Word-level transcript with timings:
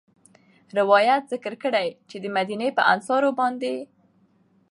روايت 0.77 1.23
ذکر 1.33 1.53
کړی 1.63 1.87
چې 2.09 2.17
د 2.19 2.25
مديني 2.37 2.69
په 2.77 2.81
انصارو 2.93 3.29
باندي 3.39 3.77